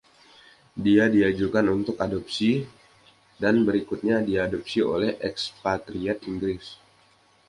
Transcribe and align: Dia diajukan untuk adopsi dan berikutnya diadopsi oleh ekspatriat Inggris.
Dia 0.85 1.05
diajukan 1.15 1.61
untuk 1.77 1.95
adopsi 2.05 2.51
dan 3.41 3.55
berikutnya 3.67 4.17
diadopsi 4.29 4.79
oleh 4.93 5.11
ekspatriat 5.29 6.17
Inggris. 6.31 6.65